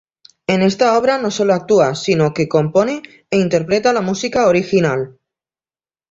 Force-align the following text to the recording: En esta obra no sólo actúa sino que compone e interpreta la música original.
En 0.47 0.63
esta 0.63 0.97
obra 0.97 1.19
no 1.19 1.29
sólo 1.29 1.53
actúa 1.53 1.93
sino 1.93 2.33
que 2.33 2.49
compone 2.49 3.03
e 3.29 3.37
interpreta 3.37 3.93
la 3.93 4.01
música 4.01 4.47
original. 4.47 5.19